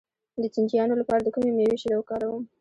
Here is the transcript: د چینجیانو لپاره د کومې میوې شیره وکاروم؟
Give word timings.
د 0.41 0.43
چینجیانو 0.53 0.99
لپاره 1.01 1.21
د 1.23 1.27
کومې 1.35 1.51
میوې 1.57 1.77
شیره 1.81 1.97
وکاروم؟ 1.97 2.43